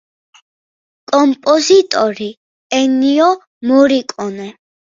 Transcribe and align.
კომპოზიტორი 1.11 2.31
ენიო 2.81 3.31
მორიკონე. 3.73 4.53